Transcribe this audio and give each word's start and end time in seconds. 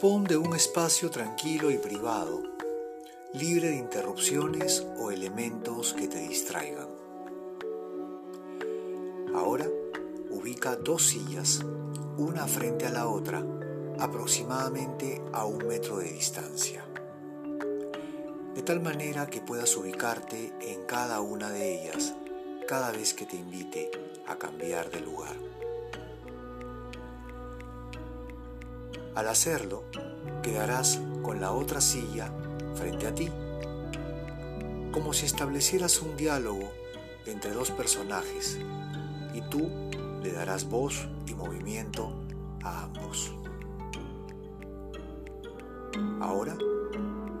Dispón 0.00 0.24
de 0.24 0.38
un 0.38 0.56
espacio 0.56 1.10
tranquilo 1.10 1.70
y 1.70 1.76
privado, 1.76 2.42
libre 3.34 3.68
de 3.68 3.76
interrupciones 3.76 4.82
o 4.98 5.10
elementos 5.10 5.92
que 5.92 6.08
te 6.08 6.20
distraigan. 6.20 6.88
Ahora 9.34 9.66
ubica 10.30 10.76
dos 10.76 11.02
sillas, 11.02 11.60
una 12.16 12.46
frente 12.46 12.86
a 12.86 12.90
la 12.92 13.08
otra, 13.08 13.44
aproximadamente 13.98 15.20
a 15.34 15.44
un 15.44 15.66
metro 15.66 15.98
de 15.98 16.10
distancia, 16.10 16.82
de 18.54 18.62
tal 18.62 18.80
manera 18.80 19.26
que 19.26 19.42
puedas 19.42 19.76
ubicarte 19.76 20.54
en 20.62 20.82
cada 20.86 21.20
una 21.20 21.50
de 21.50 21.78
ellas 21.78 22.14
cada 22.66 22.90
vez 22.90 23.12
que 23.12 23.26
te 23.26 23.36
invite 23.36 23.90
a 24.26 24.36
cambiar 24.36 24.90
de 24.90 25.00
lugar. 25.00 25.36
Al 29.20 29.28
hacerlo, 29.28 29.84
quedarás 30.42 30.98
con 31.22 31.42
la 31.42 31.52
otra 31.52 31.82
silla 31.82 32.32
frente 32.74 33.06
a 33.06 33.14
ti, 33.14 33.28
como 34.92 35.12
si 35.12 35.26
establecieras 35.26 36.00
un 36.00 36.16
diálogo 36.16 36.70
entre 37.26 37.52
dos 37.52 37.70
personajes 37.70 38.58
y 39.34 39.42
tú 39.50 39.68
le 40.22 40.32
darás 40.32 40.70
voz 40.70 41.06
y 41.26 41.34
movimiento 41.34 42.14
a 42.64 42.84
ambos. 42.84 43.30
Ahora, 46.18 46.56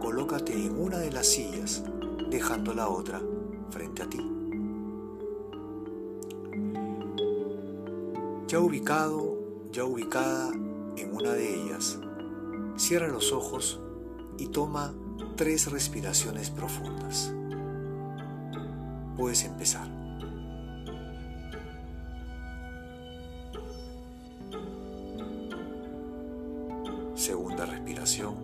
colócate 0.00 0.52
en 0.52 0.78
una 0.78 0.98
de 0.98 1.10
las 1.10 1.28
sillas, 1.28 1.82
dejando 2.28 2.74
la 2.74 2.90
otra 2.90 3.22
frente 3.70 4.02
a 4.02 4.06
ti. 4.06 4.18
Ya 8.48 8.60
ubicado, 8.60 9.38
ya 9.72 9.84
ubicada 9.84 10.52
una 11.20 11.32
de 11.32 11.54
ellas, 11.54 11.98
cierra 12.76 13.06
los 13.08 13.32
ojos 13.32 13.78
y 14.38 14.46
toma 14.46 14.94
tres 15.36 15.70
respiraciones 15.70 16.48
profundas. 16.50 17.32
Puedes 19.18 19.44
empezar. 19.44 19.86
Segunda 27.14 27.66
respiración. 27.66 28.34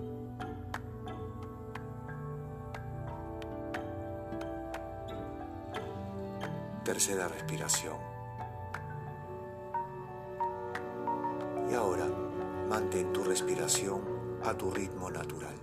Tercera 6.84 7.28
respiración. 7.28 8.15
Mantén 12.96 13.12
tu 13.12 13.24
respiración 13.24 14.00
a 14.42 14.54
tu 14.54 14.70
ritmo 14.70 15.10
natural. 15.10 15.54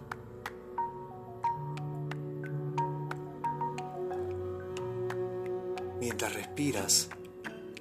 Mientras 5.99 6.33
respiras 6.33 7.09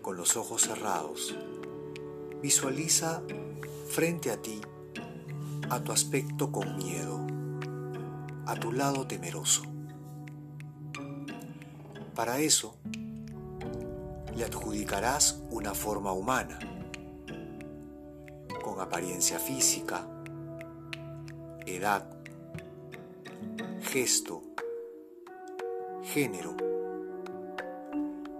con 0.01 0.17
los 0.17 0.37
ojos 0.37 0.63
cerrados, 0.63 1.37
visualiza 2.41 3.23
frente 3.91 4.31
a 4.31 4.41
ti 4.41 4.61
a 5.69 5.81
tu 5.81 5.93
aspecto 5.93 6.51
con 6.51 6.77
miedo, 6.77 7.21
a 8.47 8.55
tu 8.55 8.73
lado 8.73 9.07
temeroso. 9.07 9.65
Para 12.15 12.39
eso, 12.39 12.77
le 14.35 14.45
adjudicarás 14.45 15.43
una 15.51 15.75
forma 15.75 16.13
humana 16.13 16.59
apariencia 18.83 19.39
física, 19.39 20.07
edad, 21.67 22.05
gesto, 23.81 24.43
género, 26.03 26.57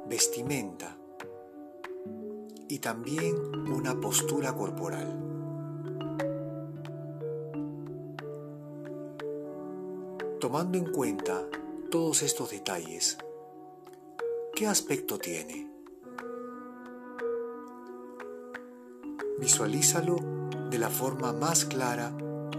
vestimenta 0.09 0.97
y 2.69 2.79
también 2.79 3.37
una 3.71 4.01
postura 4.01 4.55
corporal. 4.55 5.19
Tomando 10.41 10.77
en 10.77 10.93
cuenta 10.93 11.47
todos 11.91 12.23
estos 12.23 12.51
detalles, 12.51 13.17
¿qué 14.55 14.67
aspecto 14.67 15.19
tiene? 15.19 15.71
Visualízalo 19.39 20.32
de 20.73 20.79
la 20.79 20.89
forma 20.89 21.35
más 21.35 21.67
clara 21.67 22.11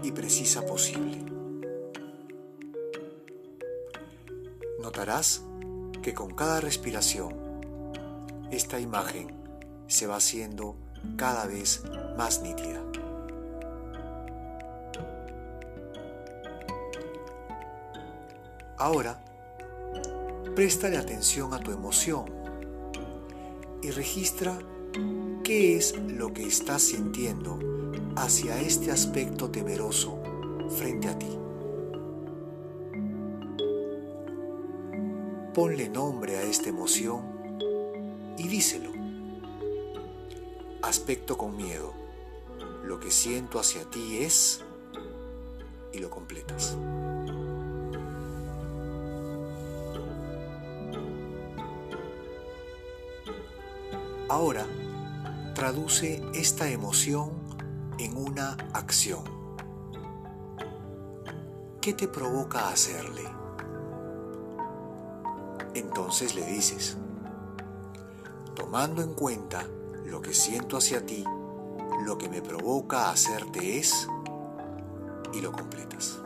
y 0.04 0.12
precisa 0.12 0.64
posible. 0.64 1.24
Notarás 4.80 5.42
que 6.00 6.14
con 6.14 6.32
cada 6.32 6.60
respiración, 6.60 7.34
esta 8.52 8.78
imagen 8.78 9.34
se 9.88 10.06
va 10.06 10.14
haciendo 10.14 10.76
cada 11.16 11.46
vez 11.46 11.82
más 12.16 12.40
nítida. 12.40 12.80
Ahora, 18.78 19.24
préstale 20.54 20.98
atención 20.98 21.52
a 21.52 21.58
tu 21.58 21.72
emoción 21.72 22.26
y 23.82 23.90
registra 23.90 24.56
¿Qué 25.44 25.76
es 25.76 25.94
lo 25.98 26.32
que 26.32 26.46
estás 26.46 26.80
sintiendo 26.80 27.58
hacia 28.16 28.62
este 28.62 28.90
aspecto 28.90 29.50
temeroso 29.50 30.18
frente 30.70 31.06
a 31.06 31.18
ti? 31.18 31.38
Ponle 35.52 35.90
nombre 35.90 36.38
a 36.38 36.42
esta 36.44 36.70
emoción 36.70 37.20
y 38.38 38.48
díselo. 38.48 38.90
Aspecto 40.80 41.36
con 41.36 41.54
miedo. 41.58 41.92
Lo 42.82 42.98
que 42.98 43.10
siento 43.10 43.60
hacia 43.60 43.84
ti 43.90 44.20
es... 44.20 44.64
y 45.92 45.98
lo 45.98 46.08
completas. 46.08 46.74
Ahora, 54.26 54.66
traduce 55.64 56.22
esta 56.34 56.68
emoción 56.68 57.30
en 57.98 58.18
una 58.18 58.54
acción. 58.74 59.24
¿Qué 61.80 61.94
te 61.94 62.06
provoca 62.06 62.68
hacerle? 62.68 63.22
Entonces 65.72 66.34
le 66.34 66.44
dices, 66.44 66.98
tomando 68.54 69.00
en 69.00 69.14
cuenta 69.14 69.64
lo 70.04 70.20
que 70.20 70.34
siento 70.34 70.76
hacia 70.76 71.06
ti, 71.06 71.24
lo 72.04 72.18
que 72.18 72.28
me 72.28 72.42
provoca 72.42 73.08
hacerte 73.08 73.78
es, 73.78 74.06
y 75.32 75.40
lo 75.40 75.50
completas. 75.50 76.20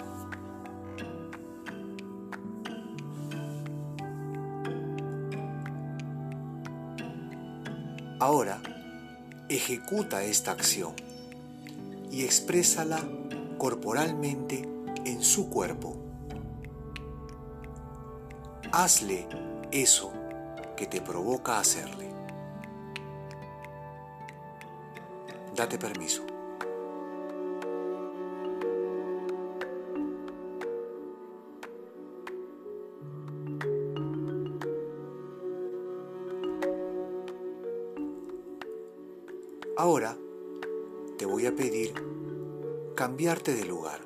Ahora, 8.19 8.61
ejecuta 9.49 10.23
esta 10.23 10.53
acción 10.53 10.95
y 12.11 12.25
exprésala 12.25 13.01
corporalmente 13.59 14.69
en 15.05 15.23
su 15.23 15.49
cuerpo. 15.49 15.97
Hazle 18.73 19.27
eso 19.73 20.13
que 20.77 20.87
te 20.87 21.01
provoca 21.01 21.59
hacerle. 21.59 22.09
Date 25.55 25.79
permiso. 25.79 26.38
Ahora 39.81 40.19
te 41.19 41.25
voy 41.25 41.47
a 41.47 41.55
pedir 41.55 41.95
cambiarte 42.97 43.55
de 43.55 43.65
lugar. 43.65 44.01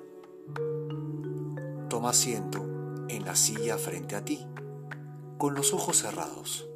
Toma 1.89 2.11
asiento 2.11 2.59
en 3.09 3.25
la 3.25 3.35
silla 3.35 3.79
frente 3.79 4.15
a 4.15 4.23
ti, 4.23 4.47
con 5.39 5.55
los 5.55 5.73
ojos 5.73 5.97
cerrados. 5.97 6.69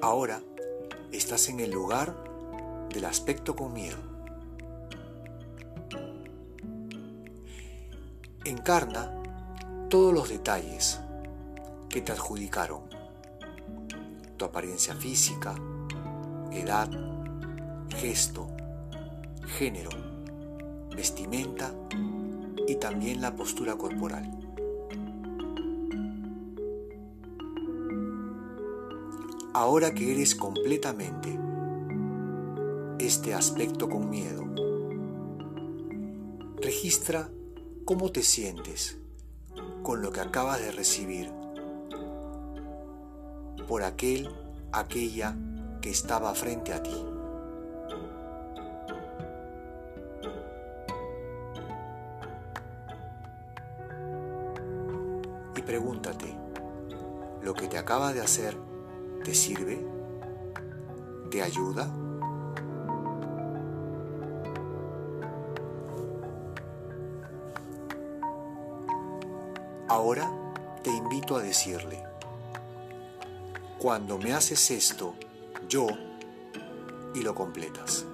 Ahora 0.00 0.40
estás 1.10 1.48
en 1.48 1.58
el 1.58 1.72
lugar 1.72 2.14
del 2.90 3.06
aspecto 3.06 3.56
con 3.56 3.72
miedo. 3.72 3.98
Encarna 8.44 9.20
todos 9.90 10.14
los 10.14 10.28
detalles 10.28 11.00
que 11.88 12.02
te 12.02 12.12
adjudicaron 12.12 13.03
apariencia 14.44 14.94
física, 14.94 15.54
edad, 16.52 16.90
gesto, 17.90 18.48
género, 19.58 19.90
vestimenta 20.94 21.74
y 22.66 22.76
también 22.76 23.20
la 23.20 23.34
postura 23.34 23.76
corporal. 23.76 24.30
Ahora 29.52 29.94
que 29.94 30.12
eres 30.12 30.34
completamente 30.34 31.38
este 32.98 33.34
aspecto 33.34 33.88
con 33.88 34.10
miedo, 34.10 34.44
registra 36.60 37.30
cómo 37.84 38.10
te 38.10 38.22
sientes 38.22 38.98
con 39.82 40.02
lo 40.02 40.10
que 40.10 40.20
acabas 40.20 40.60
de 40.60 40.72
recibir 40.72 41.43
por 43.66 43.82
aquel, 43.82 44.28
aquella 44.72 45.34
que 45.80 45.90
estaba 45.90 46.34
frente 46.34 46.72
a 46.72 46.82
ti. 46.82 47.04
Y 55.56 55.62
pregúntate, 55.62 56.34
¿lo 57.42 57.54
que 57.54 57.68
te 57.68 57.78
acaba 57.78 58.12
de 58.12 58.20
hacer 58.20 58.56
te 59.24 59.34
sirve? 59.34 59.84
¿Te 61.30 61.42
ayuda? 61.42 61.88
Ahora 69.88 70.30
te 70.82 70.90
invito 70.90 71.36
a 71.36 71.42
decirle, 71.42 72.02
cuando 73.84 74.16
me 74.16 74.32
haces 74.32 74.70
esto, 74.70 75.14
yo, 75.68 75.86
y 77.14 77.20
lo 77.20 77.34
completas. 77.34 78.06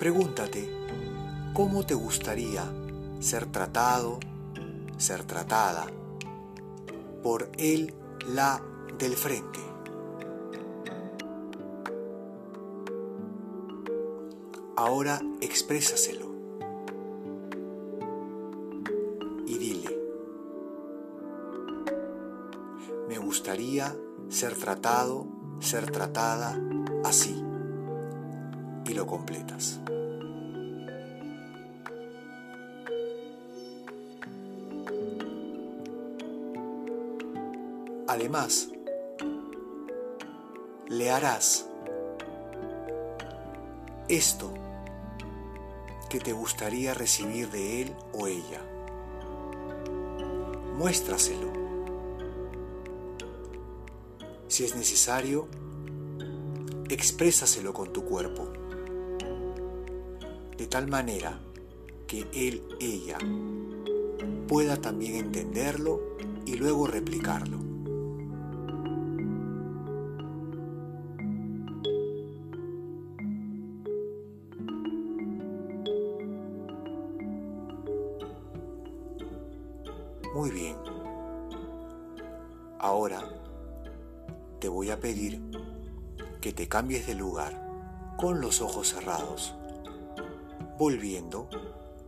Pregúntate, 0.00 0.68
¿cómo 1.54 1.86
te 1.86 1.94
gustaría 1.94 2.64
ser 3.20 3.46
tratado, 3.46 4.18
ser 4.96 5.22
tratada 5.22 5.86
por 7.22 7.48
él, 7.58 7.94
la 8.26 8.60
del 8.98 9.14
frente? 9.14 9.75
Ahora 14.76 15.22
exprésaselo. 15.40 16.26
Y 19.46 19.56
dile, 19.56 19.98
me 23.08 23.16
gustaría 23.16 23.96
ser 24.28 24.54
tratado, 24.54 25.26
ser 25.60 25.90
tratada 25.90 26.60
así. 27.04 27.42
Y 28.84 28.92
lo 28.92 29.06
completas. 29.06 29.80
Además, 38.08 38.68
le 40.88 41.10
harás 41.10 41.66
esto 44.08 44.52
que 46.08 46.20
te 46.20 46.32
gustaría 46.32 46.94
recibir 46.94 47.50
de 47.50 47.82
él 47.82 47.96
o 48.12 48.26
ella. 48.26 48.62
Muéstraselo. 50.76 51.52
Si 54.48 54.64
es 54.64 54.76
necesario, 54.76 55.48
exprésaselo 56.88 57.72
con 57.72 57.92
tu 57.92 58.04
cuerpo, 58.04 58.48
de 60.56 60.66
tal 60.66 60.86
manera 60.86 61.40
que 62.06 62.26
él, 62.32 62.62
ella, 62.80 63.18
pueda 64.46 64.76
también 64.80 65.16
entenderlo 65.16 66.16
y 66.44 66.54
luego 66.54 66.86
replicarlo. 66.86 67.55
Ahora 82.78 83.22
te 84.60 84.68
voy 84.68 84.90
a 84.90 85.00
pedir 85.00 85.40
que 86.40 86.52
te 86.52 86.68
cambies 86.68 87.06
de 87.06 87.14
lugar 87.14 87.66
con 88.18 88.40
los 88.40 88.60
ojos 88.60 88.88
cerrados, 88.88 89.54
volviendo 90.78 91.48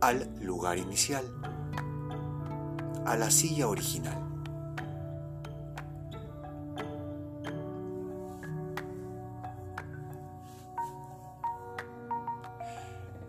al 0.01 0.29
lugar 0.41 0.77
inicial, 0.77 1.25
a 3.05 3.15
la 3.17 3.31
silla 3.31 3.67
original. 3.67 4.25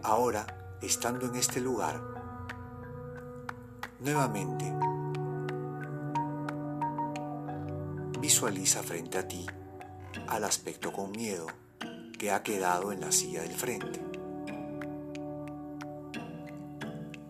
Ahora, 0.03 0.47
estando 0.83 1.27
en 1.27 1.37
este 1.37 1.61
lugar, 1.61 2.01
nuevamente 4.01 4.73
Visualiza 8.41 8.83
frente 8.83 9.19
a 9.19 9.29
ti 9.29 9.45
al 10.29 10.45
aspecto 10.45 10.95
con 10.95 11.11
miedo 11.11 11.47
que 12.19 12.31
ha 12.31 12.43
quedado 12.43 12.91
en 12.91 13.03
la 13.03 13.13
silla 13.13 13.43
del 13.43 13.53
frente. 13.53 14.01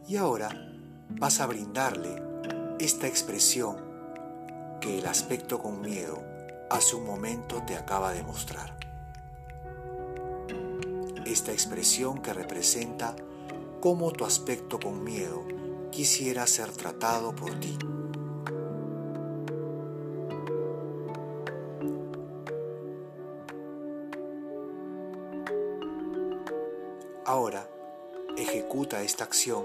Y 0.06 0.16
ahora 0.16 0.50
vas 1.08 1.40
a 1.40 1.46
brindarle 1.46 2.14
esta 2.78 3.08
expresión 3.08 3.76
que 4.80 5.00
el 5.00 5.06
aspecto 5.08 5.58
con 5.58 5.80
miedo 5.80 6.22
hace 6.70 6.94
un 6.94 7.06
momento 7.06 7.60
te 7.66 7.74
acaba 7.74 8.12
de 8.12 8.22
mostrar. 8.22 8.78
Esta 11.26 11.50
expresión 11.50 12.22
que 12.22 12.32
representa 12.32 13.16
cómo 13.80 14.12
tu 14.12 14.24
aspecto 14.24 14.78
con 14.78 15.02
miedo 15.02 15.44
quisiera 15.90 16.46
ser 16.46 16.70
tratado 16.70 17.34
por 17.34 17.58
ti. 17.58 17.76
Ahora, 27.32 27.70
ejecuta 28.36 29.04
esta 29.04 29.22
acción 29.22 29.64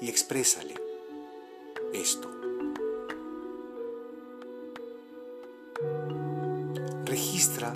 y 0.00 0.08
exprésale 0.08 0.74
esto. 1.94 2.28
Registra 7.04 7.72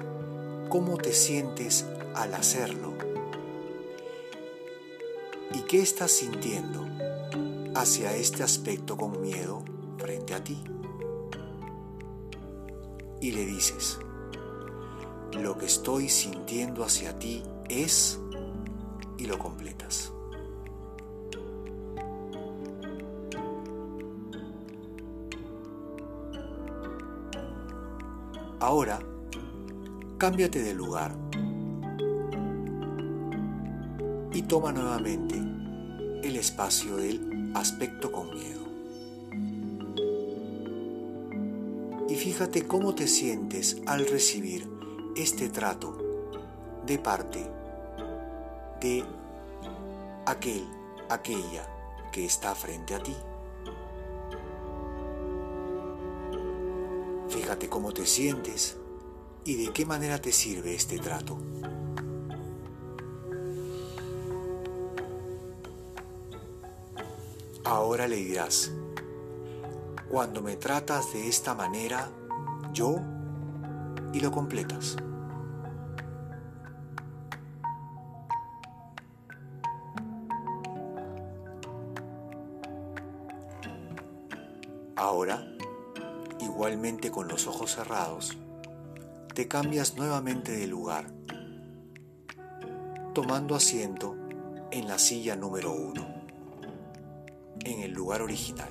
cómo 0.68 0.98
te 0.98 1.12
sientes 1.12 1.86
al 2.16 2.34
hacerlo 2.34 2.94
y 5.54 5.60
qué 5.60 5.80
estás 5.80 6.10
sintiendo 6.10 6.84
hacia 7.76 8.16
este 8.16 8.42
aspecto 8.42 8.96
con 8.96 9.20
miedo 9.20 9.62
frente 9.98 10.34
a 10.34 10.42
ti. 10.42 10.60
Y 13.20 13.30
le 13.30 13.46
dices, 13.46 14.00
lo 15.40 15.56
que 15.56 15.66
estoy 15.66 16.08
sintiendo 16.08 16.82
hacia 16.82 17.16
ti 17.16 17.44
es 17.68 18.18
y 19.19 19.26
lo 19.26 19.38
completas. 19.38 20.12
Ahora, 28.61 29.00
cámbiate 30.19 30.62
de 30.62 30.73
lugar 30.73 31.16
y 34.33 34.42
toma 34.42 34.73
nuevamente 34.73 35.35
el 36.23 36.37
espacio 36.37 36.97
del 36.97 37.52
aspecto 37.54 38.12
con 38.12 38.31
miedo. 38.31 38.62
Y 42.09 42.14
fíjate 42.14 42.66
cómo 42.66 42.95
te 42.95 43.09
sientes 43.09 43.83
al 43.87 44.07
recibir 44.07 44.69
este 45.16 45.49
trato 45.49 45.99
de 46.87 46.99
parte 46.99 47.62
de 48.82 49.04
aquel, 50.26 50.68
aquella 51.08 51.68
que 52.10 52.24
está 52.24 52.54
frente 52.54 52.96
a 52.96 53.02
ti. 53.02 53.16
Fíjate 57.28 57.68
cómo 57.68 57.92
te 57.92 58.04
sientes 58.06 58.76
y 59.44 59.64
de 59.64 59.72
qué 59.72 59.86
manera 59.86 60.20
te 60.20 60.32
sirve 60.32 60.74
este 60.74 60.98
trato. 60.98 61.38
Ahora 67.64 68.08
le 68.08 68.16
dirás, 68.16 68.72
cuando 70.10 70.42
me 70.42 70.56
tratas 70.56 71.12
de 71.12 71.28
esta 71.28 71.54
manera, 71.54 72.10
yo, 72.72 72.96
y 74.12 74.20
lo 74.20 74.32
completas. 74.32 74.96
Ahora, 85.02 85.44
igualmente 86.38 87.11
con 87.11 87.26
los 87.26 87.49
ojos 87.49 87.75
cerrados, 87.75 88.38
te 89.35 89.49
cambias 89.49 89.97
nuevamente 89.97 90.52
de 90.52 90.68
lugar, 90.68 91.06
tomando 93.12 93.56
asiento 93.56 94.14
en 94.71 94.87
la 94.87 95.00
silla 95.00 95.35
número 95.35 95.73
uno, 95.73 96.06
en 97.64 97.80
el 97.80 97.90
lugar 97.90 98.23
original. 98.23 98.71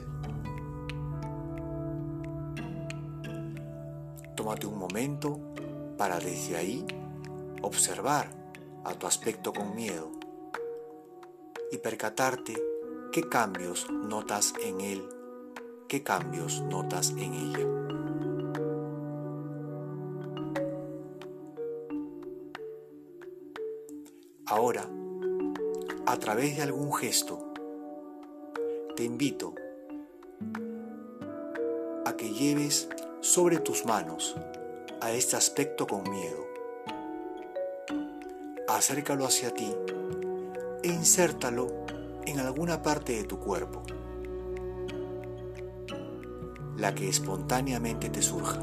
Tómate 4.33 4.67
un 4.67 4.77
momento 4.77 5.37
para 5.97 6.17
desde 6.21 6.55
ahí 6.55 6.85
observar 7.61 8.29
a 8.85 8.93
tu 8.93 9.05
aspecto 9.05 9.51
con 9.51 9.75
miedo 9.75 10.09
y 11.73 11.77
percatarte 11.79 12.55
qué 13.11 13.27
cambios 13.27 13.91
notas 13.91 14.53
en 14.63 14.79
él 14.79 15.20
¿Qué 15.91 16.03
cambios 16.03 16.61
notas 16.61 17.09
en 17.17 17.33
ella? 17.33 17.67
Ahora, 24.45 24.87
a 26.05 26.17
través 26.17 26.55
de 26.55 26.61
algún 26.61 26.93
gesto, 26.93 27.39
te 28.95 29.03
invito 29.03 29.53
a 32.05 32.15
que 32.15 32.29
lleves 32.29 32.87
sobre 33.19 33.57
tus 33.57 33.85
manos 33.85 34.37
a 35.01 35.11
este 35.11 35.35
aspecto 35.35 35.87
con 35.87 36.09
miedo. 36.09 36.47
Acércalo 38.69 39.25
hacia 39.25 39.53
ti 39.53 39.75
e 40.83 40.87
insértalo 40.87 41.67
en 42.25 42.39
alguna 42.39 42.81
parte 42.81 43.11
de 43.11 43.25
tu 43.25 43.41
cuerpo 43.41 43.83
la 46.81 46.95
que 46.95 47.07
espontáneamente 47.07 48.09
te 48.09 48.23
surja. 48.23 48.59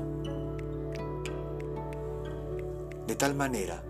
De 3.06 3.14
tal 3.14 3.37
manera 3.37 3.84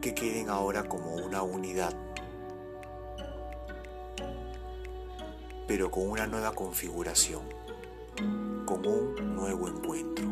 que 0.00 0.14
queden 0.14 0.48
ahora 0.48 0.84
como 0.84 1.16
una 1.16 1.42
unidad, 1.42 1.92
pero 5.66 5.90
con 5.90 6.08
una 6.08 6.28
nueva 6.28 6.52
configuración, 6.52 7.42
con 8.64 8.86
un 8.86 9.34
nuevo 9.34 9.66
encuentro. 9.66 10.28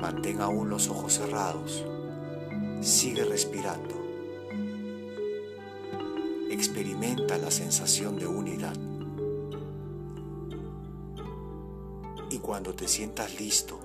Mantén 0.00 0.40
aún 0.40 0.70
los 0.70 0.88
ojos 0.88 1.12
cerrados, 1.12 1.84
sigue 2.80 3.26
respirando, 3.26 3.94
experimenta 6.50 7.36
la 7.36 7.50
sensación 7.50 8.16
de 8.16 8.26
unidad. 8.26 8.93
Y 12.30 12.38
cuando 12.38 12.74
te 12.74 12.88
sientas 12.88 13.38
listo, 13.38 13.78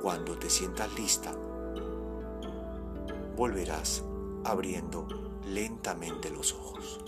cuando 0.00 0.38
te 0.38 0.48
sientas 0.48 0.92
lista, 0.94 1.32
volverás 3.36 4.02
abriendo 4.44 5.06
lentamente 5.46 6.30
los 6.30 6.52
ojos. 6.52 7.00